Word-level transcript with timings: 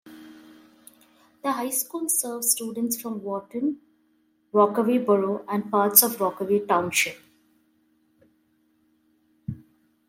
The 1.43 1.51
high 1.51 1.69
school 1.69 2.09
serves 2.09 2.49
students 2.49 2.99
from 2.99 3.21
Wharton, 3.21 3.81
Rockaway 4.51 4.97
Borough 4.97 5.45
and 5.47 5.69
parts 5.69 6.01
of 6.01 6.19
Rockaway 6.19 6.65
Township. 6.65 7.19